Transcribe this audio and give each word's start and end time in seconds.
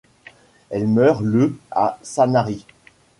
Elle 0.71 0.87
meurt 0.87 1.21
le 1.21 1.55
à 1.69 1.99
Sanary. 2.01 2.65